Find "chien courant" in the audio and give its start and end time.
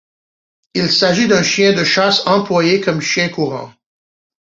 3.01-3.71